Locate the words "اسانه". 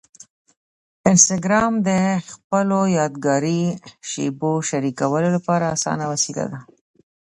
5.75-6.05